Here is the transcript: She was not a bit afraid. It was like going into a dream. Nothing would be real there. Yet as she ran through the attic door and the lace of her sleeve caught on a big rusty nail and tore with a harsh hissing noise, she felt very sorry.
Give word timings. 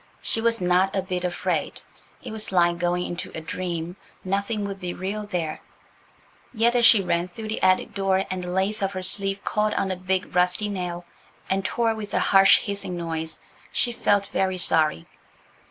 She 0.23 0.41
was 0.41 0.59
not 0.59 0.95
a 0.95 1.03
bit 1.03 1.23
afraid. 1.23 1.81
It 2.23 2.31
was 2.31 2.51
like 2.51 2.79
going 2.79 3.05
into 3.05 3.31
a 3.35 3.39
dream. 3.39 3.97
Nothing 4.23 4.65
would 4.65 4.79
be 4.79 4.95
real 4.95 5.27
there. 5.27 5.61
Yet 6.51 6.75
as 6.75 6.87
she 6.87 7.03
ran 7.03 7.27
through 7.27 7.49
the 7.49 7.61
attic 7.61 7.93
door 7.93 8.25
and 8.31 8.43
the 8.43 8.49
lace 8.49 8.81
of 8.81 8.93
her 8.93 9.03
sleeve 9.03 9.45
caught 9.45 9.75
on 9.75 9.91
a 9.91 9.95
big 9.95 10.35
rusty 10.35 10.69
nail 10.69 11.05
and 11.51 11.63
tore 11.63 11.93
with 11.93 12.15
a 12.15 12.19
harsh 12.19 12.57
hissing 12.61 12.97
noise, 12.97 13.41
she 13.71 13.91
felt 13.91 14.25
very 14.25 14.57
sorry. 14.57 15.05